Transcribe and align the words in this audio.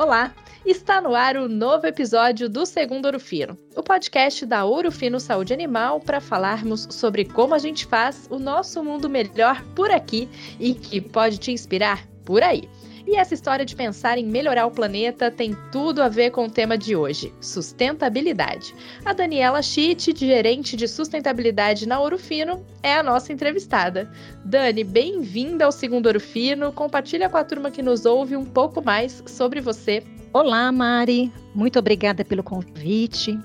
Olá! 0.00 0.32
Está 0.64 0.98
no 0.98 1.14
ar 1.14 1.36
o 1.36 1.46
novo 1.46 1.86
episódio 1.86 2.48
do 2.48 2.64
Segundo 2.64 3.04
Ouro 3.04 3.20
Fino, 3.20 3.58
o 3.76 3.82
podcast 3.82 4.46
da 4.46 4.64
Ouro 4.64 4.90
Fino 4.90 5.20
Saúde 5.20 5.52
Animal 5.52 6.00
para 6.00 6.22
falarmos 6.22 6.88
sobre 6.90 7.26
como 7.26 7.54
a 7.54 7.58
gente 7.58 7.84
faz 7.84 8.26
o 8.30 8.38
nosso 8.38 8.82
mundo 8.82 9.10
melhor 9.10 9.62
por 9.76 9.90
aqui 9.90 10.26
e 10.58 10.72
que 10.72 11.02
pode 11.02 11.36
te 11.36 11.52
inspirar 11.52 12.08
por 12.24 12.42
aí. 12.42 12.66
E 13.06 13.16
essa 13.16 13.34
história 13.34 13.64
de 13.64 13.74
pensar 13.74 14.18
em 14.18 14.26
melhorar 14.26 14.66
o 14.66 14.70
planeta 14.70 15.30
tem 15.30 15.56
tudo 15.72 16.02
a 16.02 16.08
ver 16.08 16.30
com 16.30 16.46
o 16.46 16.50
tema 16.50 16.76
de 16.76 16.94
hoje: 16.94 17.32
sustentabilidade. 17.40 18.74
A 19.04 19.12
Daniela 19.12 19.62
Schitt, 19.62 20.14
gerente 20.16 20.76
de 20.76 20.86
sustentabilidade 20.86 21.86
na 21.86 22.00
Ouro 22.00 22.18
Fino, 22.18 22.64
é 22.82 22.94
a 22.94 23.02
nossa 23.02 23.32
entrevistada. 23.32 24.10
Dani, 24.44 24.84
bem-vinda 24.84 25.64
ao 25.64 25.72
Segundo 25.72 26.06
Ouro 26.06 26.20
Fino. 26.20 26.72
Compartilha 26.72 27.28
com 27.28 27.36
a 27.36 27.44
turma 27.44 27.70
que 27.70 27.82
nos 27.82 28.04
ouve 28.04 28.36
um 28.36 28.44
pouco 28.44 28.82
mais 28.82 29.22
sobre 29.26 29.60
você. 29.60 30.02
Olá, 30.32 30.70
Mari. 30.70 31.32
Muito 31.54 31.78
obrigada 31.78 32.24
pelo 32.24 32.42
convite. 32.42 33.38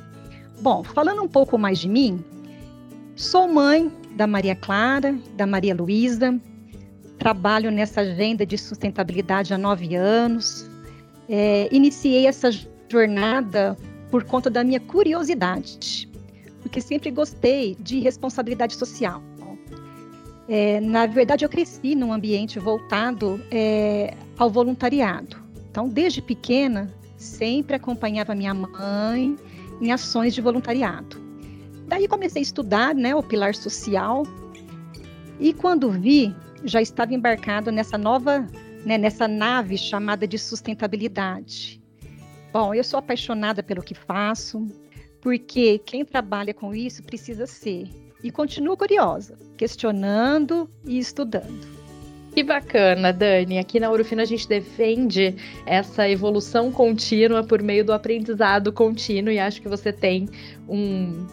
Bom, 0.62 0.84
falando 0.84 1.22
um 1.22 1.28
pouco 1.28 1.58
mais 1.58 1.80
de 1.80 1.90
mim, 1.90 2.24
sou 3.16 3.48
mãe 3.48 3.92
da 4.16 4.28
Maria 4.28 4.56
Clara, 4.56 5.18
da 5.36 5.46
Maria 5.46 5.76
Luísa, 5.76 6.40
trabalho 7.18 7.72
nessa 7.72 8.02
agenda 8.02 8.46
de 8.46 8.58
sustentabilidade 8.58 9.54
há 9.54 9.58
nove 9.58 9.96
anos. 9.96 10.70
É, 11.28 11.68
iniciei 11.72 12.28
essa 12.28 12.50
jornada 12.90 13.78
por 14.12 14.24
conta 14.24 14.50
da 14.50 14.64
minha 14.64 14.80
curiosidade, 14.80 16.10
porque 16.62 16.80
sempre 16.80 17.12
gostei 17.12 17.76
de 17.80 18.00
responsabilidade 18.00 18.76
social. 18.76 19.22
É, 20.48 20.80
na 20.80 21.08
verdade, 21.08 21.44
eu 21.44 21.50
cresci 21.50 21.96
num 21.96 22.14
ambiente 22.14 22.60
voltado 22.60 23.42
é, 23.50 24.14
ao 24.38 24.50
voluntariado. 24.50 25.38
Então, 25.72 25.90
desde 25.90 26.22
pequena, 26.22 26.94
sempre 27.18 27.76
acompanhava 27.76 28.36
minha 28.36 28.54
mãe 28.54 29.36
em 29.82 29.92
ações 29.92 30.34
de 30.36 30.42
voluntariado. 30.42 31.18
Daí 31.88 32.08
comecei 32.08 32.42
a 32.42 32.44
estudar 32.44 32.96
né, 32.96 33.16
o 33.16 33.24
pilar 33.24 33.56
social 33.56 34.24
e 35.40 35.54
quando 35.54 35.92
vi, 35.92 36.34
já 36.66 36.82
estava 36.82 37.14
embarcado 37.14 37.72
nessa 37.72 37.98
nova, 37.98 38.48
né, 38.86 38.98
nessa 38.98 39.28
nave 39.28 39.78
chamada 39.78 40.28
de 40.28 40.38
sustentabilidade. 40.38 41.82
Bom, 42.52 42.74
eu 42.74 42.84
sou 42.84 43.00
apaixonada 43.00 43.62
pelo 43.62 43.84
que 43.84 43.94
faço, 43.94 44.68
porque 45.22 45.80
quem 45.80 46.04
trabalha 46.04 46.54
com 46.54 46.74
isso 46.74 47.04
precisa 47.04 47.46
ser. 47.46 47.90
E 48.24 48.32
continuo 48.32 48.76
curiosa, 48.76 49.38
questionando 49.58 50.70
e 50.86 50.98
estudando. 50.98 51.76
Que 52.34 52.44
bacana, 52.44 53.14
Dani. 53.14 53.60
Aqui 53.60 53.80
na 53.80 53.90
Urufina 53.90 54.24
a 54.24 54.26
gente 54.26 54.48
defende 54.48 55.36
essa 55.66 56.10
evolução 56.10 56.72
contínua 56.72 57.44
por 57.44 57.62
meio 57.62 57.86
do 57.86 57.94
aprendizado 57.94 58.74
contínuo 58.74 59.32
e 59.32 59.40
acho 59.40 59.62
que 59.62 59.70
você 59.70 59.94
tem 59.94 60.28
um 60.68 61.26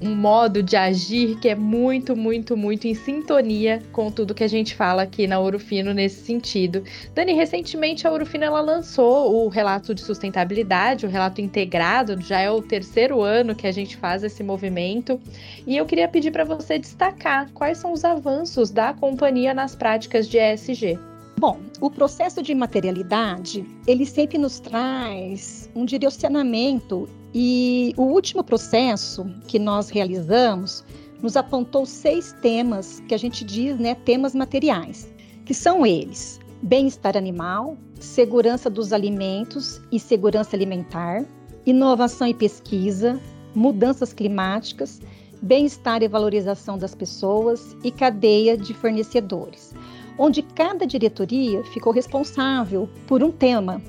um 0.00 0.14
modo 0.14 0.62
de 0.62 0.76
agir 0.76 1.38
que 1.38 1.48
é 1.48 1.54
muito, 1.54 2.16
muito, 2.16 2.56
muito 2.56 2.86
em 2.86 2.94
sintonia 2.94 3.82
com 3.92 4.10
tudo 4.10 4.34
que 4.34 4.42
a 4.42 4.48
gente 4.48 4.74
fala 4.74 5.02
aqui 5.02 5.26
na 5.26 5.38
Ourofino 5.38 5.92
nesse 5.92 6.24
sentido. 6.24 6.82
Dani, 7.14 7.34
recentemente 7.34 8.06
a 8.06 8.10
Ourofino 8.10 8.44
ela 8.44 8.60
lançou 8.60 9.44
o 9.44 9.48
relato 9.48 9.94
de 9.94 10.00
sustentabilidade, 10.00 11.04
o 11.04 11.08
relato 11.08 11.40
integrado, 11.40 12.20
já 12.20 12.40
é 12.40 12.50
o 12.50 12.62
terceiro 12.62 13.20
ano 13.20 13.54
que 13.54 13.66
a 13.66 13.72
gente 13.72 13.96
faz 13.96 14.24
esse 14.24 14.42
movimento, 14.42 15.20
e 15.66 15.76
eu 15.76 15.84
queria 15.84 16.08
pedir 16.08 16.30
para 16.30 16.44
você 16.44 16.78
destacar 16.78 17.50
quais 17.52 17.78
são 17.78 17.92
os 17.92 18.04
avanços 18.04 18.70
da 18.70 18.94
companhia 18.94 19.52
nas 19.52 19.74
práticas 19.76 20.26
de 20.26 20.38
ESG. 20.38 20.98
Bom, 21.38 21.58
o 21.80 21.90
processo 21.90 22.42
de 22.42 22.54
materialidade, 22.54 23.64
ele 23.86 24.04
sempre 24.04 24.36
nos 24.36 24.60
traz 24.60 25.70
um 25.74 25.86
direcionamento 25.86 27.08
e 27.34 27.94
o 27.96 28.02
último 28.02 28.42
processo 28.42 29.24
que 29.46 29.58
nós 29.58 29.88
realizamos 29.88 30.84
nos 31.22 31.36
apontou 31.36 31.86
seis 31.86 32.34
temas 32.40 33.00
que 33.06 33.14
a 33.14 33.18
gente 33.18 33.44
diz, 33.44 33.78
né, 33.78 33.94
temas 33.94 34.34
materiais, 34.34 35.08
que 35.44 35.54
são 35.54 35.86
eles: 35.86 36.40
bem-estar 36.62 37.16
animal, 37.16 37.76
segurança 38.00 38.68
dos 38.68 38.92
alimentos 38.92 39.80
e 39.92 40.00
segurança 40.00 40.56
alimentar, 40.56 41.24
inovação 41.64 42.26
e 42.26 42.34
pesquisa, 42.34 43.20
mudanças 43.54 44.12
climáticas, 44.12 45.00
bem-estar 45.40 46.02
e 46.02 46.08
valorização 46.08 46.76
das 46.76 46.94
pessoas 46.94 47.76
e 47.84 47.90
cadeia 47.92 48.56
de 48.56 48.74
fornecedores, 48.74 49.72
onde 50.18 50.42
cada 50.42 50.86
diretoria 50.86 51.62
ficou 51.64 51.92
responsável 51.92 52.88
por 53.06 53.22
um 53.22 53.30
tema 53.30 53.80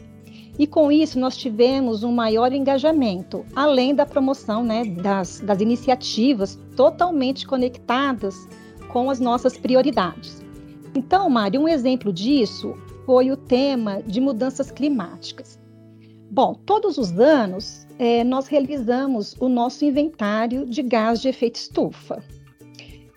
e 0.62 0.68
com 0.68 0.92
isso 0.92 1.20
nós 1.20 1.36
tivemos 1.36 2.04
um 2.04 2.12
maior 2.12 2.54
engajamento, 2.54 3.44
além 3.56 3.96
da 3.96 4.06
promoção 4.06 4.64
né, 4.64 4.86
das, 4.86 5.40
das 5.40 5.60
iniciativas 5.60 6.56
totalmente 6.76 7.48
conectadas 7.48 8.48
com 8.90 9.10
as 9.10 9.20
nossas 9.20 9.58
prioridades. 9.58 10.40
Então, 10.96 11.28
Mari, 11.32 11.58
um 11.58 11.68
exemplo 11.68 12.14
disso 12.14 12.76
foi 13.08 13.32
o 13.32 13.38
tema 13.38 14.04
de 14.04 14.22
mudanças 14.22 14.70
climáticas. 14.70 15.60
Bom, 16.30 16.54
todos 16.54 17.00
os 17.00 17.20
anos 17.20 17.88
é, 17.98 18.24
nós 18.24 18.46
realizamos 18.46 19.36
o 19.40 19.50
nosso 19.50 19.84
inventário 19.84 20.68
de 20.68 20.84
gás 20.84 21.20
de 21.22 21.28
efeito 21.28 21.56
estufa. 21.56 22.24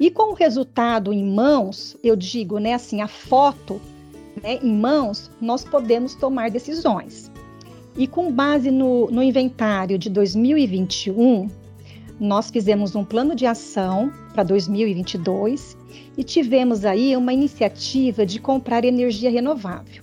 E 0.00 0.11
com 0.11 0.32
o 0.32 0.34
resultado 0.34 1.12
em 1.12 1.31
mãos, 1.31 1.94
eu 2.03 2.16
digo, 2.16 2.59
né, 2.59 2.72
assim, 2.72 3.03
a 3.03 3.06
foto 3.06 3.78
né, 4.43 4.59
em 4.62 4.75
mãos, 4.75 5.31
nós 5.43 5.62
podemos 5.62 6.15
tomar 6.15 6.50
decisões. 6.50 7.34
E 7.97 8.06
com 8.06 8.32
base 8.32 8.71
no, 8.71 9.09
no 9.10 9.22
inventário 9.22 9.97
de 9.97 10.10
2021, 10.10 11.49
nós 12.19 12.50
fizemos 12.50 12.94
um 12.97 13.05
plano 13.05 13.34
de 13.34 13.47
ação 13.47 14.12
para 14.32 14.43
2022 14.43 15.77
e 16.16 16.25
tivemos 16.25 16.84
aí 16.84 17.16
uma 17.16 17.32
iniciativa 17.32 18.27
de 18.27 18.41
comprar 18.41 18.84
energia 18.84 19.31
renovável. 19.31 20.03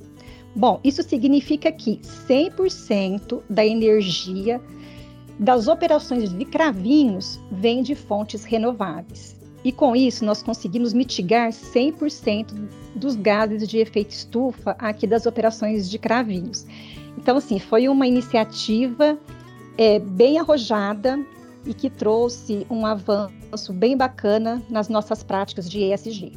Bom, 0.56 0.79
isso 0.84 1.03
significa 1.03 1.72
que 1.72 2.00
100% 2.29 3.41
da 3.50 3.66
energia 3.66 4.62
das 5.40 5.68
operações 5.68 6.31
de 6.34 6.46
cravinhos 6.46 7.40
vem 7.52 7.81
de 7.81 7.96
fontes 7.96 8.44
renováveis. 8.44 9.40
E 9.63 9.72
com 9.72 9.96
isso, 9.96 10.25
nós 10.25 10.41
conseguimos 10.41 10.94
mitigar 10.94 11.50
100% 11.50 12.53
dos 12.96 13.16
gases 13.16 13.68
de 13.68 13.78
efeito 13.78 14.12
estufa 14.12 14.75
aqui 14.79 15.06
das 15.06 15.25
operações 15.25 15.90
de 15.90 16.00
cravinhos. 16.00 16.66
Então, 17.17 17.38
assim, 17.38 17.59
foi 17.59 17.88
uma 17.88 18.07
iniciativa 18.07 19.17
é, 19.77 19.99
bem 19.99 20.39
arrojada 20.39 21.19
e 21.66 21.73
que 21.73 21.89
trouxe 21.89 22.66
um 22.69 22.85
avanço 22.85 23.72
bem 23.73 23.95
bacana 23.95 24.61
nas 24.69 24.89
nossas 24.89 25.23
práticas 25.23 25.69
de 25.69 25.83
ESG. 25.83 26.33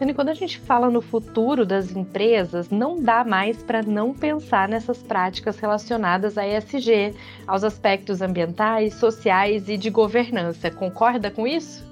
E 0.00 0.14
quando 0.14 0.30
a 0.30 0.34
gente 0.34 0.58
fala 0.58 0.90
no 0.90 1.00
futuro 1.00 1.64
das 1.64 1.94
empresas, 1.94 2.68
não 2.70 3.00
dá 3.00 3.22
mais 3.22 3.62
para 3.62 3.82
não 3.82 4.12
pensar 4.12 4.68
nessas 4.68 5.00
práticas 5.00 5.58
relacionadas 5.58 6.36
a 6.36 6.46
ESG, 6.46 7.14
aos 7.46 7.62
aspectos 7.62 8.20
ambientais, 8.20 8.94
sociais 8.94 9.68
e 9.68 9.76
de 9.76 9.90
governança. 9.90 10.72
Concorda 10.72 11.30
com 11.30 11.46
isso? 11.46 11.84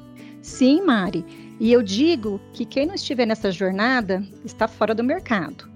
Sim, 0.42 0.82
Mari. 0.82 1.24
E 1.60 1.72
eu 1.72 1.82
digo 1.82 2.40
que 2.52 2.64
quem 2.64 2.86
não 2.86 2.94
estiver 2.94 3.26
nessa 3.26 3.52
jornada 3.52 4.24
está 4.44 4.66
fora 4.66 4.92
do 4.92 5.04
mercado. 5.04 5.68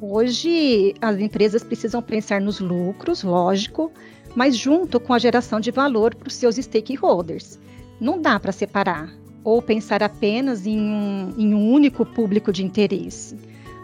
Hoje, 0.00 0.94
as 1.00 1.18
empresas 1.18 1.64
precisam 1.64 2.00
pensar 2.00 2.40
nos 2.40 2.60
lucros, 2.60 3.24
lógico, 3.24 3.90
mas 4.34 4.56
junto 4.56 5.00
com 5.00 5.12
a 5.12 5.18
geração 5.18 5.58
de 5.58 5.72
valor 5.72 6.14
para 6.14 6.28
os 6.28 6.34
seus 6.34 6.54
stakeholders. 6.54 7.58
Não 8.00 8.20
dá 8.20 8.38
para 8.38 8.52
separar 8.52 9.12
ou 9.42 9.60
pensar 9.60 10.00
apenas 10.02 10.66
em 10.66 10.78
um, 10.78 11.34
em 11.36 11.52
um, 11.52 11.72
único 11.72 12.06
público 12.06 12.52
de 12.52 12.64
interesse. 12.64 13.36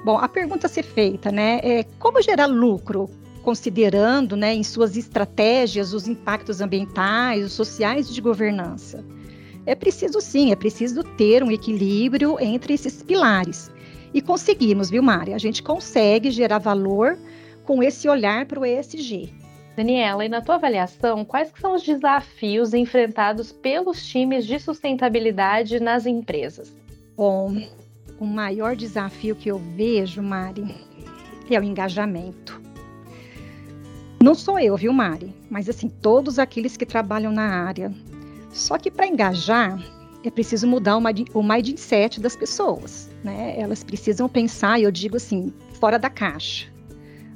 Bom, 0.05 0.17
a 0.17 0.29
pergunta 0.29 0.69
a 0.69 0.71
ser 0.71 0.85
feita, 0.85 1.33
né, 1.33 1.59
é 1.65 1.85
como 1.99 2.23
gerar 2.23 2.47
lucro, 2.47 3.11
considerando, 3.43 4.37
né, 4.37 4.55
em 4.55 4.63
suas 4.63 4.97
estratégias 4.97 5.93
os 5.93 6.07
impactos 6.07 6.61
ambientais, 6.61 7.45
os 7.45 7.53
sociais 7.55 8.13
de 8.13 8.21
governança. 8.21 9.05
É 9.67 9.75
preciso 9.75 10.21
sim, 10.21 10.53
é 10.53 10.57
preciso 10.57 11.03
ter 11.03 11.43
um 11.43 11.51
equilíbrio 11.51 12.39
entre 12.39 12.75
esses 12.75 13.03
pilares. 13.03 13.71
E 14.15 14.23
conseguimos, 14.23 14.89
viu, 14.89 15.03
Mari? 15.03 15.35
A 15.35 15.39
gente 15.39 15.61
consegue 15.61 16.31
gerar 16.31 16.59
valor 16.59 17.19
com 17.65 17.83
esse 17.83 18.09
olhar 18.09 18.47
para 18.47 18.61
o 18.61 18.65
ESG. 18.65 19.35
Daniela, 19.77 20.25
e 20.25 20.29
na 20.29 20.41
tua 20.41 20.55
avaliação, 20.55 21.25
quais 21.25 21.53
são 21.61 21.75
os 21.75 21.83
desafios 21.83 22.73
enfrentados 22.73 23.51
pelos 23.51 24.07
times 24.07 24.47
de 24.47 24.61
sustentabilidade 24.61 25.81
nas 25.81 26.07
empresas? 26.07 26.73
Bom, 27.17 27.61
o 28.21 28.25
maior 28.25 28.77
desafio 28.77 29.35
que 29.35 29.49
eu 29.49 29.59
vejo, 29.59 30.23
Mari, 30.23 30.65
é 31.51 31.59
o 31.59 31.65
engajamento. 31.65 32.63
Não 34.23 34.35
sou 34.35 34.61
eu, 34.61 34.77
viu, 34.77 34.93
Mari? 34.93 35.35
Mas 35.51 35.69
assim, 35.69 35.89
todos 35.89 36.39
aqueles 36.39 36.77
que 36.77 36.87
trabalham 36.87 37.33
na 37.33 37.67
área. 37.67 37.93
Só 38.53 38.79
que 38.79 38.93
para 38.93 39.09
engajar, 39.09 39.77
é 40.23 40.31
preciso 40.31 40.69
mudar 40.69 40.97
o 40.97 41.43
mindset 41.43 42.21
das 42.21 42.37
pessoas, 42.37 43.11
né? 43.25 43.55
Elas 43.59 43.83
precisam 43.83 44.29
pensar, 44.29 44.81
eu 44.81 44.93
digo 44.93 45.17
assim, 45.17 45.53
fora 45.81 45.99
da 45.99 46.11
caixa. 46.11 46.73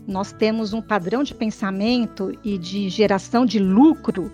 nós 0.07 0.33
temos 0.33 0.73
um 0.73 0.81
padrão 0.81 1.23
de 1.23 1.35
pensamento 1.35 2.39
e 2.45 2.57
de 2.57 2.89
geração 2.89 3.45
de 3.45 3.59
lucro 3.59 4.33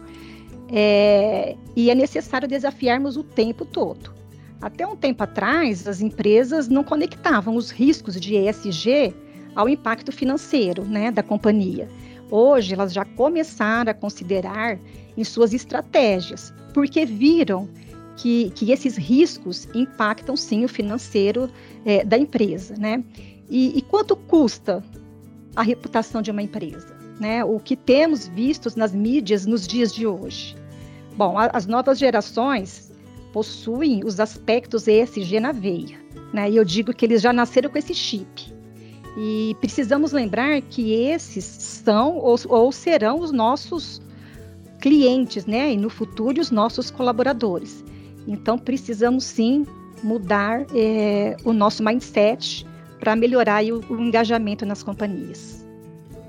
é, 0.71 1.57
e 1.75 1.91
é 1.91 1.95
necessário 1.95 2.47
desafiarmos 2.47 3.17
o 3.17 3.23
tempo 3.23 3.65
todo. 3.65 4.13
Até 4.61 4.87
um 4.87 4.97
tempo 4.97 5.23
atrás, 5.23 5.87
as 5.87 6.01
empresas 6.01 6.69
não 6.69 6.83
conectavam 6.83 7.57
os 7.57 7.71
riscos 7.71 8.19
de 8.21 8.37
ESG 8.37 9.15
ao 9.55 9.69
impacto 9.69 10.11
financeiro 10.11 10.85
né, 10.85 11.11
da 11.11 11.23
companhia. 11.23 11.89
Hoje, 12.31 12.75
elas 12.75 12.93
já 12.93 13.05
começaram 13.05 13.91
a 13.91 13.95
considerar 13.95 14.79
em 15.17 15.23
suas 15.23 15.53
estratégias, 15.53 16.53
porque 16.73 17.05
viram 17.05 17.69
que, 18.17 18.51
que 18.51 18.71
esses 18.71 18.97
riscos 18.97 19.69
impactam 19.75 20.37
sim 20.37 20.65
o 20.65 20.69
financeiro 20.69 21.51
é, 21.85 22.05
da 22.05 22.19
empresa. 22.19 22.75
Né? 22.77 23.03
E, 23.49 23.79
e 23.79 23.83
quanto 23.83 24.17
custa 24.17 24.83
a 25.55 25.63
reputação 25.63 26.21
de 26.23 26.31
uma 26.31 26.43
empresa, 26.43 26.97
né? 27.21 27.45
O 27.45 27.61
que 27.61 27.77
temos 27.77 28.27
visto 28.27 28.69
nas 28.77 28.93
mídias 28.93 29.47
nos 29.47 29.67
dias 29.67 29.93
de 29.93 30.07
hoje. 30.07 30.57
Bom, 31.17 31.39
a, 31.39 31.47
as 31.53 31.67
novas 31.67 31.99
gerações 31.99 32.93
possuem 33.33 34.05
os 34.05 34.19
aspectos 34.19 34.89
ESG 34.89 35.41
na 35.41 35.53
veia, 35.53 35.99
né? 36.33 36.51
E 36.51 36.57
eu 36.57 36.65
digo 36.65 36.93
que 36.93 37.05
eles 37.05 37.23
já 37.23 37.33
nasceram 37.33 37.71
com 37.71 37.79
esse 37.79 37.95
chip. 37.95 38.53
E 39.17 39.57
precisamos 39.61 40.11
lembrar 40.11 40.61
que 40.63 40.93
esses 40.93 41.45
são 41.45 42.17
ou, 42.17 42.37
ou 42.49 42.73
serão 42.73 43.21
os 43.21 43.31
nossos 43.31 44.03
clientes, 44.81 45.47
né? 45.47 45.73
E 45.73 45.77
no 45.77 45.89
futuro 45.89 46.41
os 46.41 46.51
nossos 46.51 46.91
colaboradores. 46.91 47.85
Então 48.27 48.59
precisamos 48.59 49.25
sim 49.25 49.67
mudar 50.03 50.67
é, 50.75 51.37
o 51.45 51.53
nosso 51.53 51.83
mindset 51.83 52.67
para 53.01 53.17
melhorar 53.17 53.65
o, 53.65 53.81
o, 53.93 54.01
engajamento 54.01 54.65
nas 54.65 54.83
companhias. 54.83 55.65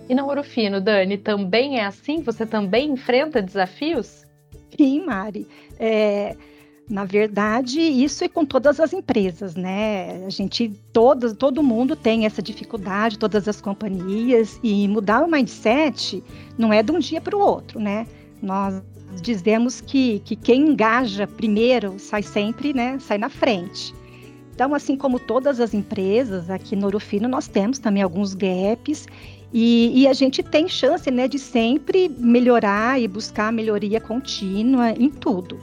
E 0.08 0.14
na 0.14 0.26
Ouro 0.26 0.44
Fino, 0.44 0.80
Dani, 0.80 1.18
também 1.18 1.80
é 1.80 1.86
assim? 1.86 2.22
Você 2.22 2.46
também 2.46 2.92
enfrenta 2.92 3.42
desafios? 3.42 4.24
Sim, 4.78 5.06
Mari. 5.06 5.48
É, 5.80 6.36
na 6.90 7.04
verdade, 7.04 7.80
isso 7.80 8.24
é 8.24 8.28
com 8.28 8.46
todas 8.46 8.80
as 8.80 8.94
empresas, 8.94 9.56
né? 9.56 10.24
A 10.26 10.30
gente, 10.30 10.70
todo, 10.94 11.36
todo 11.36 11.64
mundo 11.64 11.96
tem 11.96 12.26
essa 12.26 12.42
dificuldade, 12.42 13.18
todas 13.18 13.48
as 13.48 13.60
companhias, 13.60 14.60
e 14.62 14.88
mudar 14.88 15.24
o 15.24 15.32
mindset 15.32 16.24
não 16.58 16.72
é 16.72 16.84
de 16.84 16.92
um 16.92 17.00
dia 17.00 17.20
para 17.20 17.36
o 17.36 17.40
outro, 17.40 17.80
né? 17.80 18.06
Nós 18.42 18.84
dizemos 19.22 19.82
que, 19.82 20.20
que 20.26 20.36
quem 20.36 20.70
engaja 20.70 21.28
primeiro 21.28 22.00
sai 22.00 22.24
sempre, 22.24 22.74
né? 22.74 22.98
Sai 23.00 23.18
na 23.18 23.30
frente. 23.30 23.94
Então, 24.54 24.74
assim 24.74 24.96
como 24.96 25.20
todas 25.20 25.60
as 25.60 25.74
empresas, 25.74 26.50
aqui 26.50 26.76
no 26.76 26.88
Orofino 26.88 27.28
nós 27.28 27.48
temos 27.48 27.78
também 27.78 28.02
alguns 28.02 28.34
gaps 28.34 29.06
e, 29.54 30.02
e, 30.02 30.08
a 30.08 30.14
gente 30.14 30.42
tem 30.42 30.68
chance 30.68 31.10
né, 31.12 31.28
de 31.28 31.40
sempre 31.40 32.10
melhorar 32.10 33.00
e 33.00 33.08
buscar 33.08 33.54
melhoria 33.54 34.02
contínua 34.02 34.92
em 34.92 35.10
tudo. 35.10 35.60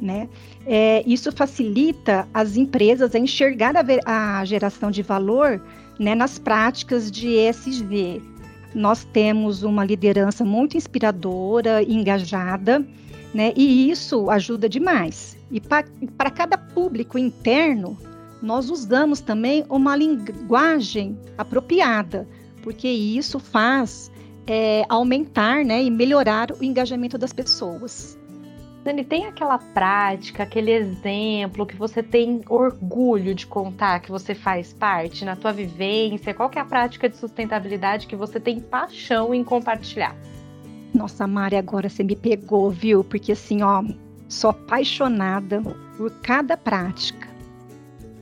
Né? 0.00 0.28
É, 0.66 1.02
isso 1.06 1.30
facilita 1.32 2.28
as 2.32 2.56
empresas 2.56 3.14
a 3.14 3.18
enxergar 3.18 3.74
a, 3.76 4.40
a 4.40 4.44
geração 4.44 4.90
de 4.90 5.02
valor 5.02 5.62
né, 5.98 6.14
nas 6.14 6.38
práticas 6.38 7.10
de 7.10 7.28
ESG. 7.28 8.22
Nós 8.74 9.04
temos 9.04 9.62
uma 9.62 9.84
liderança 9.84 10.44
muito 10.44 10.76
inspiradora, 10.76 11.82
engajada, 11.82 12.86
né, 13.34 13.52
e 13.56 13.90
isso 13.90 14.30
ajuda 14.30 14.68
demais. 14.68 15.36
E 15.50 15.60
para 15.60 16.30
cada 16.30 16.56
público 16.56 17.18
interno, 17.18 17.96
nós 18.42 18.70
usamos 18.70 19.20
também 19.20 19.64
uma 19.68 19.96
linguagem 19.96 21.18
apropriada, 21.36 22.26
porque 22.62 22.88
isso 22.88 23.38
faz 23.38 24.10
é, 24.46 24.84
aumentar 24.88 25.64
né, 25.64 25.82
e 25.82 25.90
melhorar 25.90 26.50
o 26.52 26.64
engajamento 26.64 27.18
das 27.18 27.32
pessoas. 27.32 28.19
Dani, 28.82 29.04
tem 29.04 29.26
aquela 29.26 29.58
prática, 29.58 30.42
aquele 30.42 30.70
exemplo 30.70 31.66
que 31.66 31.76
você 31.76 32.02
tem 32.02 32.40
orgulho 32.48 33.34
de 33.34 33.46
contar, 33.46 34.00
que 34.00 34.10
você 34.10 34.34
faz 34.34 34.72
parte 34.72 35.22
na 35.22 35.36
tua 35.36 35.52
vivência? 35.52 36.32
Qual 36.32 36.48
que 36.48 36.58
é 36.58 36.62
a 36.62 36.64
prática 36.64 37.08
de 37.08 37.16
sustentabilidade 37.16 38.06
que 38.06 38.16
você 38.16 38.40
tem 38.40 38.58
paixão 38.58 39.34
em 39.34 39.44
compartilhar? 39.44 40.16
Nossa, 40.94 41.26
Mari, 41.26 41.56
agora 41.56 41.90
você 41.90 42.02
me 42.02 42.16
pegou, 42.16 42.70
viu? 42.70 43.04
Porque 43.04 43.32
assim, 43.32 43.62
ó, 43.62 43.84
sou 44.28 44.50
apaixonada 44.50 45.62
por 45.98 46.10
cada 46.22 46.56
prática. 46.56 47.28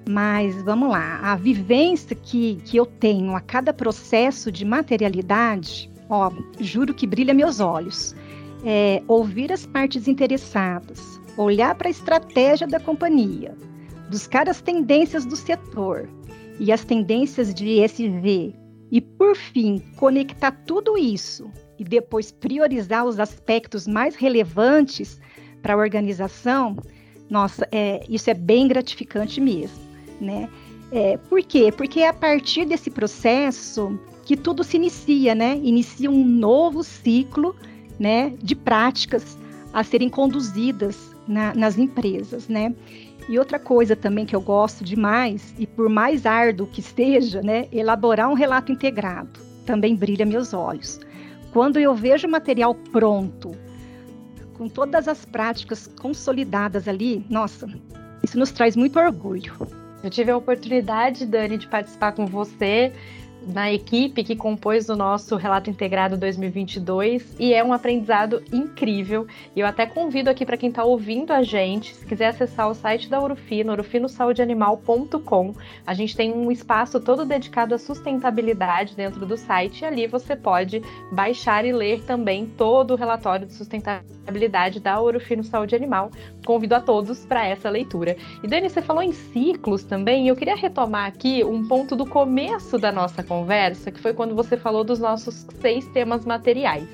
Mas 0.08 0.60
vamos 0.62 0.90
lá, 0.90 1.20
a 1.22 1.37
vivência 1.37 2.16
que, 2.16 2.56
que 2.64 2.76
eu 2.76 2.87
tenho 2.87 3.37
a 3.37 3.40
cada 3.40 3.72
processo 3.72 4.50
de 4.50 4.64
materialidade, 4.64 5.90
ó, 6.08 6.32
juro 6.58 6.94
que 6.94 7.06
brilha 7.06 7.32
meus 7.32 7.60
olhos. 7.60 8.16
É, 8.64 9.02
ouvir 9.06 9.52
as 9.52 9.66
partes 9.66 10.08
interessadas, 10.08 11.20
olhar 11.37 11.75
para 11.75 11.88
a 11.88 11.90
estratégia 11.90 12.66
da 12.66 12.81
companhia, 12.81 13.56
buscar 14.10 14.49
as 14.49 14.60
tendências 14.60 15.25
do 15.25 15.37
setor 15.37 16.08
e 16.58 16.72
as 16.72 16.84
tendências 16.84 17.55
de 17.55 17.81
ESG, 17.81 18.55
e 18.90 19.00
por 19.00 19.37
fim 19.37 19.78
conectar 19.96 20.50
tudo 20.66 20.99
isso 20.99 21.50
e 21.78 21.84
depois 21.84 22.32
priorizar 22.32 23.05
os 23.05 23.20
aspectos 23.20 23.87
mais 23.87 24.16
relevantes 24.16 25.20
para 25.62 25.75
a 25.75 25.76
organização, 25.76 26.76
nossa, 27.31 27.69
é, 27.70 28.05
isso 28.08 28.28
é 28.28 28.34
bem 28.34 28.66
gratificante 28.66 29.40
mesmo 29.40 29.88
né? 30.20 30.49
É, 30.90 31.16
por 31.16 31.43
quê? 31.43 31.72
Porque 31.72 32.00
é 32.00 32.08
a 32.08 32.14
partir 32.14 32.64
desse 32.64 32.90
processo 32.90 33.99
que 34.25 34.37
tudo 34.37 34.64
se 34.64 34.76
inicia, 34.76 35.34
né? 35.34 35.58
Inicia 35.62 36.10
um 36.10 36.25
novo 36.25 36.82
ciclo, 36.82 37.55
né, 37.99 38.33
de 38.43 38.55
práticas 38.55 39.37
a 39.73 39.83
serem 39.85 40.09
conduzidas 40.09 41.15
na, 41.27 41.55
nas 41.55 41.77
empresas, 41.77 42.49
né? 42.49 42.75
E 43.29 43.39
outra 43.39 43.59
coisa 43.59 43.95
também 43.95 44.25
que 44.25 44.35
eu 44.35 44.41
gosto 44.41 44.83
demais, 44.83 45.55
e 45.59 45.67
por 45.67 45.89
mais 45.89 46.25
árduo 46.25 46.67
que 46.67 46.81
esteja, 46.81 47.43
né, 47.43 47.69
elaborar 47.71 48.31
um 48.31 48.35
relato 48.35 48.73
integrado, 48.73 49.41
também 49.67 49.95
brilha 49.95 50.25
meus 50.25 50.55
olhos. 50.55 50.99
Quando 51.53 51.79
eu 51.79 51.95
vejo 51.95 52.27
material 52.27 52.75
pronto, 52.75 53.53
com 54.55 54.69
todas 54.69 55.06
as 55.06 55.25
práticas 55.25 55.87
consolidadas 56.01 56.89
ali, 56.89 57.25
nossa, 57.29 57.69
isso 58.23 58.39
nos 58.39 58.51
traz 58.51 58.75
muito 58.75 58.99
orgulho. 58.99 59.55
Eu 60.03 60.11
tive 60.11 60.31
a 60.31 60.37
oportunidade, 60.37 61.27
Dani, 61.27 61.58
de 61.58 61.67
participar 61.67 62.13
com 62.13 62.25
você 62.25 62.93
na 63.48 63.72
equipe 63.72 64.22
que 64.22 64.36
compôs 64.36 64.88
o 64.88 64.96
nosso 64.96 65.34
relato 65.36 65.70
integrado 65.70 66.17
2022 66.17 67.36
e 67.38 67.55
é 67.55 67.64
um 67.64 67.72
aprendizado 67.72 68.43
incrível. 68.52 69.26
E 69.56 69.60
eu 69.60 69.67
até 69.67 69.86
convido 69.86 70.28
aqui 70.28 70.44
para 70.44 70.56
quem 70.56 70.69
está 70.69 70.84
ouvindo 70.84 71.32
a 71.32 71.43
gente, 71.43 71.94
se 71.94 72.05
quiser 72.05 72.26
acessar 72.26 72.69
o 72.69 72.74
site 72.74 73.08
da 73.08 73.20
Urufino, 73.22 73.72
urufinosaudeanimal.com. 73.72 75.55
A 75.86 75.94
gente 75.94 76.14
tem 76.14 76.32
um 76.32 76.52
espaço 76.52 77.00
todo 77.00 77.24
dedicado 77.24 77.74
à 77.74 77.78
sustentabilidade 77.78 78.94
dentro 78.94 79.24
do 79.24 79.36
site 79.36 79.81
e 79.81 79.84
ali 79.84 80.06
você 80.06 80.36
pode 80.36 80.82
baixar 81.10 81.64
e 81.64 81.72
ler 81.72 82.02
também 82.05 82.46
todo 82.46 82.93
o 82.93 82.96
relatório 82.96 83.46
de 83.46 83.55
sustentabilidade 83.55 84.81
da 84.81 85.00
Urufino 85.00 85.43
Saúde 85.43 85.74
Animal. 85.74 86.10
Convido 86.44 86.74
a 86.74 86.81
todos 86.81 87.24
para 87.24 87.46
essa 87.46 87.70
leitura. 87.70 88.17
E 88.43 88.46
Dani, 88.46 88.69
você 88.69 88.82
falou 88.82 89.02
em 89.02 89.12
ciclos 89.12 89.84
também, 89.84 90.26
e 90.26 90.28
eu 90.28 90.36
queria 90.36 90.56
retomar 90.56 91.06
aqui 91.06 91.43
um 91.44 91.67
ponto 91.67 91.96
do 91.96 92.05
começo 92.06 92.78
da 92.78 92.93
nossa 92.93 93.22
conversa, 93.22 93.38
que 93.93 94.01
foi 94.01 94.13
quando 94.13 94.35
você 94.35 94.57
falou 94.57 94.85
dos 94.85 94.99
nossos 94.99 95.47
seis 95.61 95.87
temas 95.89 96.25
materiais. 96.25 96.89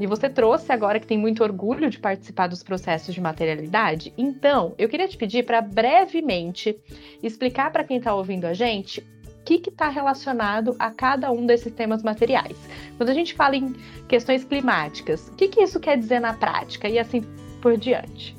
E 0.00 0.06
você 0.06 0.30
trouxe 0.30 0.72
agora 0.72 0.98
que 0.98 1.06
tem 1.06 1.18
muito 1.18 1.42
orgulho 1.42 1.90
de 1.90 1.98
participar 1.98 2.46
dos 2.46 2.62
processos 2.62 3.14
de 3.14 3.20
materialidade. 3.20 4.14
Então, 4.16 4.74
eu 4.78 4.88
queria 4.88 5.06
te 5.06 5.16
pedir 5.16 5.44
para 5.44 5.60
brevemente 5.60 6.74
explicar 7.22 7.70
para 7.70 7.84
quem 7.84 7.98
está 7.98 8.14
ouvindo 8.14 8.46
a 8.46 8.54
gente 8.54 9.00
o 9.00 9.44
que 9.44 9.68
está 9.68 9.88
relacionado 9.88 10.74
a 10.78 10.90
cada 10.90 11.30
um 11.30 11.44
desses 11.44 11.72
temas 11.72 12.02
materiais. 12.02 12.56
Quando 12.96 13.10
a 13.10 13.14
gente 13.14 13.34
fala 13.34 13.56
em 13.56 13.74
questões 14.08 14.42
climáticas, 14.42 15.28
o 15.28 15.34
que, 15.34 15.48
que 15.48 15.60
isso 15.60 15.78
quer 15.78 15.98
dizer 15.98 16.20
na 16.20 16.32
prática 16.32 16.88
e 16.88 16.98
assim 16.98 17.22
por 17.60 17.76
diante? 17.76 18.34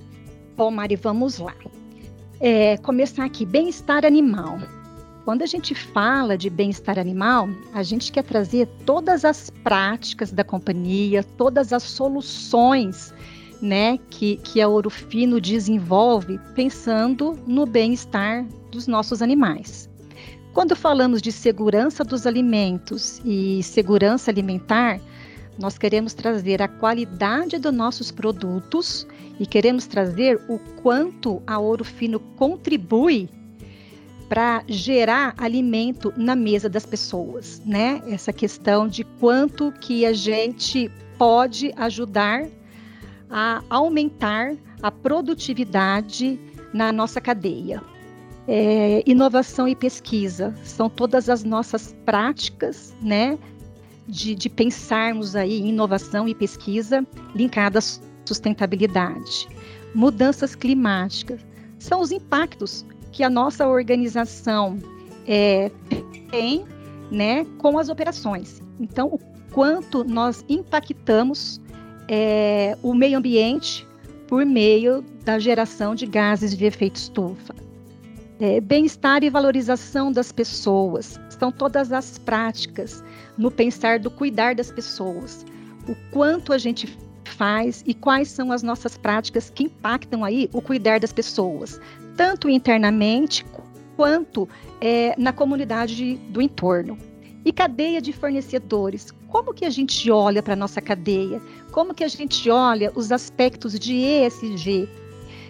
Bom, 0.55 0.71
Mari, 0.71 0.95
vamos 0.95 1.37
lá. 1.37 1.55
É, 2.39 2.77
começar 2.77 3.25
aqui, 3.25 3.45
bem-estar 3.45 4.03
animal. 4.03 4.57
Quando 5.23 5.43
a 5.43 5.45
gente 5.45 5.75
fala 5.75 6.35
de 6.35 6.49
bem-estar 6.49 6.97
animal, 6.97 7.47
a 7.73 7.83
gente 7.83 8.11
quer 8.11 8.23
trazer 8.23 8.67
todas 8.85 9.23
as 9.23 9.51
práticas 9.63 10.31
da 10.31 10.43
companhia, 10.43 11.23
todas 11.23 11.71
as 11.71 11.83
soluções 11.83 13.13
né, 13.61 13.99
que, 14.09 14.37
que 14.37 14.59
a 14.59 14.67
Ouro 14.67 14.89
Fino 14.89 15.39
desenvolve 15.39 16.39
pensando 16.55 17.37
no 17.45 17.67
bem-estar 17.67 18.47
dos 18.71 18.87
nossos 18.87 19.21
animais. 19.21 19.87
Quando 20.53 20.75
falamos 20.75 21.21
de 21.21 21.31
segurança 21.31 22.03
dos 22.03 22.25
alimentos 22.25 23.21
e 23.23 23.61
segurança 23.61 24.31
alimentar, 24.31 24.99
nós 25.59 25.77
queremos 25.77 26.15
trazer 26.15 26.63
a 26.63 26.67
qualidade 26.67 27.59
dos 27.59 27.73
nossos 27.73 28.09
produtos 28.09 29.05
e 29.39 29.45
queremos 29.45 29.85
trazer 29.85 30.41
o 30.49 30.57
quanto 30.81 31.43
a 31.45 31.59
Ouro 31.59 31.83
Fino 31.83 32.19
contribui 32.19 33.29
para 34.31 34.63
gerar 34.65 35.35
alimento 35.37 36.13
na 36.15 36.37
mesa 36.37 36.69
das 36.69 36.85
pessoas, 36.85 37.61
né? 37.65 38.01
Essa 38.07 38.31
questão 38.31 38.87
de 38.87 39.03
quanto 39.03 39.73
que 39.73 40.05
a 40.05 40.13
gente 40.13 40.89
pode 41.17 41.73
ajudar 41.75 42.47
a 43.29 43.61
aumentar 43.69 44.55
a 44.81 44.89
produtividade 44.89 46.39
na 46.73 46.93
nossa 46.93 47.19
cadeia. 47.19 47.83
É, 48.47 49.03
inovação 49.05 49.67
e 49.67 49.75
pesquisa 49.75 50.55
são 50.63 50.89
todas 50.89 51.27
as 51.27 51.43
nossas 51.43 51.93
práticas, 52.05 52.95
né, 53.01 53.37
de, 54.07 54.33
de 54.33 54.49
pensarmos 54.49 55.35
aí 55.35 55.59
em 55.59 55.71
inovação 55.71 56.25
e 56.25 56.33
pesquisa 56.33 57.05
linkadas 57.35 58.01
à 58.01 58.27
sustentabilidade. 58.29 59.49
Mudanças 59.93 60.55
climáticas 60.55 61.45
são 61.77 61.99
os 61.99 62.13
impactos 62.13 62.85
que 63.11 63.23
a 63.23 63.29
nossa 63.29 63.67
organização 63.67 64.77
é, 65.27 65.71
tem 66.29 66.65
né, 67.11 67.45
com 67.57 67.77
as 67.77 67.89
operações. 67.89 68.61
Então, 68.79 69.07
o 69.07 69.19
quanto 69.51 70.03
nós 70.03 70.45
impactamos 70.47 71.59
é, 72.07 72.77
o 72.81 72.93
meio 72.93 73.17
ambiente 73.17 73.87
por 74.27 74.45
meio 74.45 75.03
da 75.25 75.37
geração 75.37 75.93
de 75.93 76.05
gases 76.05 76.55
de 76.55 76.65
efeito 76.65 76.95
estufa. 76.95 77.53
É, 78.39 78.59
Bem-estar 78.59 79.23
e 79.23 79.29
valorização 79.29 80.11
das 80.11 80.31
pessoas 80.31 81.19
são 81.29 81.51
todas 81.51 81.91
as 81.91 82.17
práticas 82.17 83.03
no 83.37 83.51
pensar 83.51 83.99
do 83.99 84.09
cuidar 84.09 84.55
das 84.55 84.71
pessoas. 84.71 85.45
O 85.87 85.95
quanto 86.11 86.53
a 86.53 86.57
gente 86.57 86.87
faz 87.25 87.83
e 87.85 87.93
quais 87.93 88.29
são 88.29 88.51
as 88.51 88.63
nossas 88.63 88.97
práticas 88.97 89.49
que 89.49 89.63
impactam 89.63 90.23
aí 90.23 90.49
o 90.53 90.61
cuidar 90.61 90.99
das 90.99 91.11
pessoas, 91.11 91.79
tanto 92.21 92.47
internamente 92.47 93.43
quanto 93.97 94.47
é, 94.79 95.15
na 95.17 95.33
comunidade 95.33 96.17
do 96.29 96.39
entorno. 96.39 96.95
E 97.43 97.51
cadeia 97.51 97.99
de 97.99 98.13
fornecedores, 98.13 99.09
como 99.27 99.51
que 99.55 99.65
a 99.65 99.71
gente 99.71 100.11
olha 100.11 100.43
para 100.43 100.53
a 100.53 100.55
nossa 100.55 100.79
cadeia? 100.79 101.41
Como 101.71 101.95
que 101.95 102.03
a 102.03 102.07
gente 102.07 102.47
olha 102.47 102.91
os 102.93 103.11
aspectos 103.11 103.79
de 103.79 103.95
ESG? 103.95 104.87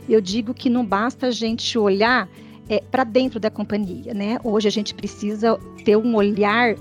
Eu 0.07 0.21
digo 0.21 0.53
que 0.53 0.69
não 0.69 0.85
basta 0.85 1.27
a 1.27 1.31
gente 1.31 1.77
olhar 1.77 2.29
é, 2.69 2.79
para 2.79 3.03
dentro 3.03 3.37
da 3.37 3.51
companhia, 3.51 4.13
né? 4.13 4.39
Hoje 4.41 4.69
a 4.69 4.71
gente 4.71 4.95
precisa 4.95 5.59
ter 5.83 5.97
um 5.97 6.15
olhar 6.15 6.75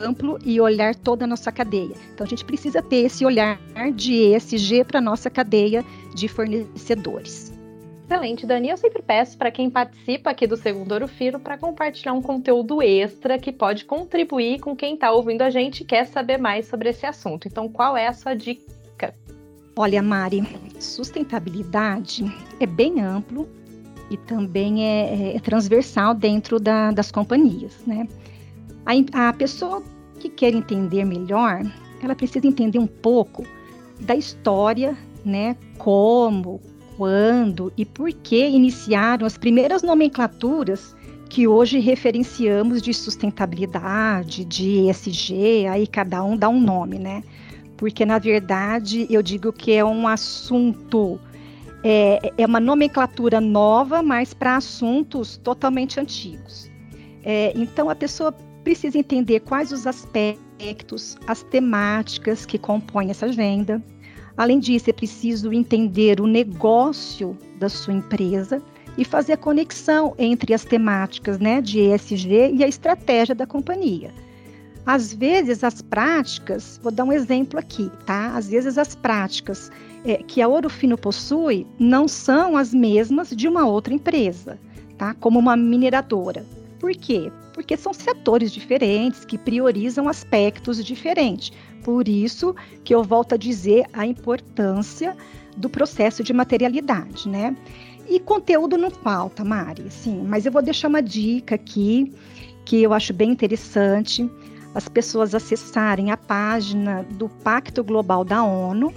amplo 0.00 0.38
e 0.42 0.58
olhar 0.62 0.94
toda 0.94 1.26
a 1.26 1.28
nossa 1.28 1.52
cadeia. 1.52 1.94
Então 2.14 2.26
a 2.26 2.30
gente 2.30 2.42
precisa 2.42 2.80
ter 2.80 3.04
esse 3.04 3.22
olhar 3.26 3.60
de 3.94 4.14
ESG 4.14 4.82
para 4.84 4.96
a 4.96 5.02
nossa 5.02 5.28
cadeia 5.28 5.84
de 6.14 6.26
fornecedores. 6.26 7.59
Excelente, 8.10 8.44
Dani. 8.44 8.68
Eu 8.68 8.76
sempre 8.76 9.00
peço 9.02 9.38
para 9.38 9.52
quem 9.52 9.70
participa 9.70 10.30
aqui 10.30 10.44
do 10.44 10.56
Segundo 10.56 10.90
Ouro 10.90 11.06
Fino 11.06 11.38
para 11.38 11.56
compartilhar 11.56 12.12
um 12.12 12.20
conteúdo 12.20 12.82
extra 12.82 13.38
que 13.38 13.52
pode 13.52 13.84
contribuir 13.84 14.58
com 14.58 14.74
quem 14.74 14.94
está 14.94 15.12
ouvindo 15.12 15.42
a 15.42 15.50
gente 15.50 15.82
e 15.82 15.84
quer 15.84 16.08
saber 16.08 16.36
mais 16.36 16.66
sobre 16.66 16.88
esse 16.88 17.06
assunto. 17.06 17.46
Então, 17.46 17.68
qual 17.68 17.96
é 17.96 18.08
a 18.08 18.12
sua 18.12 18.34
dica? 18.34 19.14
Olha, 19.76 20.02
Mari, 20.02 20.42
sustentabilidade 20.80 22.24
é 22.58 22.66
bem 22.66 23.00
amplo 23.00 23.48
e 24.10 24.16
também 24.16 24.84
é, 24.84 25.36
é 25.36 25.38
transversal 25.38 26.12
dentro 26.12 26.58
da, 26.58 26.90
das 26.90 27.12
companhias, 27.12 27.80
né? 27.86 28.08
A, 28.84 29.28
a 29.28 29.32
pessoa 29.32 29.84
que 30.18 30.28
quer 30.28 30.52
entender 30.52 31.04
melhor, 31.04 31.62
ela 32.02 32.16
precisa 32.16 32.44
entender 32.44 32.80
um 32.80 32.88
pouco 32.88 33.46
da 34.00 34.16
história, 34.16 34.98
né? 35.24 35.56
Como, 35.78 36.60
quando 37.00 37.72
e 37.78 37.86
por 37.86 38.12
que 38.12 38.46
iniciaram 38.46 39.26
as 39.26 39.38
primeiras 39.38 39.82
nomenclaturas 39.82 40.94
que 41.30 41.48
hoje 41.48 41.78
referenciamos 41.78 42.82
de 42.82 42.92
sustentabilidade, 42.92 44.44
de 44.44 44.86
ESG, 44.86 45.66
aí 45.66 45.86
cada 45.86 46.22
um 46.22 46.36
dá 46.36 46.50
um 46.50 46.60
nome, 46.60 46.98
né? 46.98 47.22
Porque, 47.78 48.04
na 48.04 48.18
verdade, 48.18 49.06
eu 49.08 49.22
digo 49.22 49.50
que 49.50 49.72
é 49.72 49.82
um 49.82 50.06
assunto, 50.06 51.18
é, 51.82 52.34
é 52.36 52.44
uma 52.44 52.60
nomenclatura 52.60 53.40
nova, 53.40 54.02
mas 54.02 54.34
para 54.34 54.56
assuntos 54.56 55.38
totalmente 55.38 55.98
antigos. 55.98 56.70
É, 57.24 57.54
então, 57.56 57.88
a 57.88 57.94
pessoa 57.94 58.30
precisa 58.62 58.98
entender 58.98 59.40
quais 59.40 59.72
os 59.72 59.86
aspectos, 59.86 61.16
as 61.26 61.42
temáticas 61.44 62.44
que 62.44 62.58
compõem 62.58 63.08
essa 63.08 63.24
agenda, 63.24 63.82
Além 64.40 64.58
disso, 64.58 64.88
é 64.88 64.92
preciso 64.94 65.52
entender 65.52 66.18
o 66.18 66.26
negócio 66.26 67.36
da 67.58 67.68
sua 67.68 67.92
empresa 67.92 68.62
e 68.96 69.04
fazer 69.04 69.34
a 69.34 69.36
conexão 69.36 70.14
entre 70.18 70.54
as 70.54 70.64
temáticas 70.64 71.38
né, 71.38 71.60
de 71.60 71.78
ESG 71.78 72.54
e 72.54 72.64
a 72.64 72.66
estratégia 72.66 73.34
da 73.34 73.46
companhia. 73.46 74.10
Às 74.86 75.12
vezes, 75.12 75.62
as 75.62 75.82
práticas, 75.82 76.80
vou 76.82 76.90
dar 76.90 77.04
um 77.04 77.12
exemplo 77.12 77.60
aqui, 77.60 77.90
tá? 78.06 78.34
Às 78.34 78.48
vezes, 78.48 78.78
as 78.78 78.94
práticas 78.94 79.70
é, 80.06 80.22
que 80.22 80.40
a 80.40 80.48
Ouro 80.48 80.70
Fino 80.70 80.96
possui 80.96 81.66
não 81.78 82.08
são 82.08 82.56
as 82.56 82.72
mesmas 82.72 83.28
de 83.36 83.46
uma 83.46 83.66
outra 83.66 83.92
empresa, 83.92 84.58
tá? 84.96 85.12
Como 85.12 85.38
uma 85.38 85.54
mineradora. 85.54 86.46
Por 86.80 86.92
quê? 86.92 87.30
Porque 87.52 87.76
são 87.76 87.92
setores 87.92 88.50
diferentes 88.50 89.24
que 89.24 89.38
priorizam 89.38 90.08
aspectos 90.08 90.82
diferentes. 90.84 91.52
Por 91.84 92.08
isso 92.08 92.56
que 92.82 92.94
eu 92.94 93.04
volto 93.04 93.34
a 93.34 93.36
dizer 93.36 93.84
a 93.92 94.06
importância 94.06 95.16
do 95.56 95.68
processo 95.68 96.24
de 96.24 96.32
materialidade, 96.32 97.28
né? 97.28 97.54
E 98.08 98.18
conteúdo 98.18 98.76
não 98.76 98.90
falta, 98.90 99.44
Mari, 99.44 99.88
sim, 99.90 100.24
mas 100.26 100.46
eu 100.46 100.50
vou 100.50 100.62
deixar 100.62 100.88
uma 100.88 101.02
dica 101.02 101.54
aqui 101.54 102.12
que 102.64 102.82
eu 102.82 102.92
acho 102.92 103.12
bem 103.12 103.30
interessante 103.30 104.28
as 104.74 104.88
pessoas 104.88 105.34
acessarem 105.34 106.10
a 106.10 106.16
página 106.16 107.04
do 107.10 107.28
Pacto 107.28 107.82
Global 107.82 108.24
da 108.24 108.42
ONU. 108.42 108.92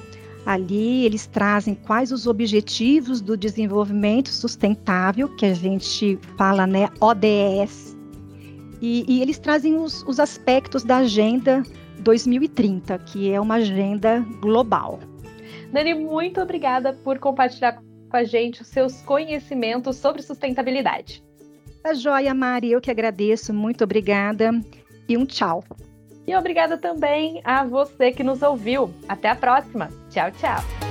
Ali 0.46 1.06
eles 1.06 1.26
trazem 1.26 1.74
quais 1.74 2.12
os 2.12 2.28
objetivos 2.28 3.22
do 3.22 3.38
desenvolvimento 3.38 4.30
sustentável, 4.30 5.34
que 5.36 5.46
a 5.46 5.54
gente 5.54 6.20
fala, 6.38 6.68
né, 6.68 6.90
ODS. 7.00 7.98
E, 8.82 9.06
e 9.08 9.22
eles 9.22 9.40
trazem 9.40 9.78
os, 9.78 10.04
os 10.04 10.20
aspectos 10.20 10.84
da 10.84 10.98
agenda 10.98 11.64
2030, 12.00 12.98
que 13.00 13.32
é 13.32 13.40
uma 13.40 13.56
agenda 13.56 14.20
global. 14.42 15.00
Dani, 15.72 15.94
muito 15.94 16.42
obrigada 16.42 16.94
por 16.94 17.18
compartilhar 17.20 17.82
com 18.10 18.18
a 18.18 18.24
gente 18.24 18.62
os 18.62 18.68
seus 18.68 19.02
conhecimentos 19.02 19.96
sobre 19.96 20.22
sustentabilidade. 20.22 21.24
A 21.84 21.94
joia, 21.94 22.34
Mari, 22.34 22.72
eu 22.72 22.82
que 22.82 22.92
agradeço, 22.92 23.54
muito 23.54 23.84
obrigada 23.84 24.52
e 25.08 25.18
um 25.18 25.26
tchau. 25.26 25.64
E 26.26 26.36
obrigada 26.36 26.78
também 26.78 27.42
a 27.44 27.64
você 27.64 28.12
que 28.12 28.24
nos 28.24 28.42
ouviu. 28.42 28.94
Até 29.08 29.30
a 29.30 29.36
próxima. 29.36 29.90
Tchau, 30.10 30.32
tchau. 30.32 30.83